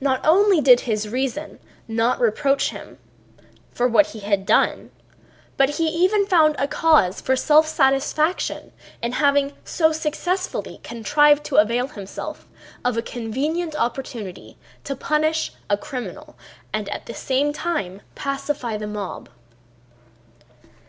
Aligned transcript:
Not 0.00 0.24
only 0.24 0.60
did 0.60 0.82
his 0.82 1.08
reason 1.08 1.58
not 1.88 2.20
reproach 2.20 2.70
him 2.70 2.98
for 3.72 3.88
what 3.88 4.10
he 4.10 4.20
had 4.20 4.46
done, 4.46 4.92
but 5.56 5.70
he 5.70 5.88
even 5.88 6.24
found 6.24 6.54
cause 6.70 7.20
for 7.20 7.34
self 7.34 7.66
satisfaction 7.66 8.70
in 9.02 9.10
having 9.10 9.54
so 9.64 9.90
successfully 9.90 10.78
contrived 10.84 11.42
to 11.46 11.56
avail 11.56 11.88
himself 11.88 12.46
of 12.84 12.96
a 12.96 13.02
convenient 13.02 13.74
opportunity 13.74 14.56
to 14.84 14.94
punish 14.94 15.52
a 15.68 15.76
criminal 15.76 16.36
and 16.72 16.88
at 16.90 17.06
the 17.06 17.12
same 17.14 17.52
time 17.52 18.02
pacify 18.14 18.76
the 18.76 18.86
mob. 18.86 19.28